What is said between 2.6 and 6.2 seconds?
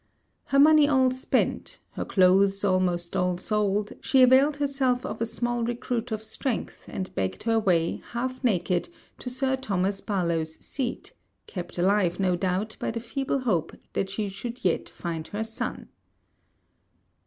almost all sold, she availed herself of a small recruit